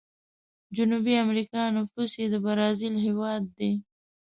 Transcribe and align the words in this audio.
جنوبي 0.75 1.13
امريکا 1.25 1.61
نفوس 1.75 2.11
یې 2.21 2.27
د 2.33 2.35
برازیل 2.45 2.95
هیواد 3.05 3.43
دی. 3.57 3.71